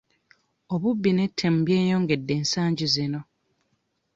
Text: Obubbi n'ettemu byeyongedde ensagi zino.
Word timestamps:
Obubbi 0.73 1.09
n'ettemu 1.13 1.57
byeyongedde 1.67 2.31
ensagi 2.39 2.85
zino. 2.95 3.21